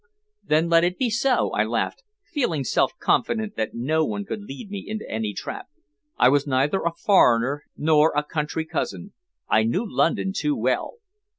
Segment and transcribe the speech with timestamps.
[0.43, 4.71] "Then let it be so," I laughed, feeling self confident that no one could lead
[4.71, 5.67] me into any trap.
[6.17, 9.13] I was neither a foreigner nor a country cousin.
[9.47, 10.95] I knew London too well.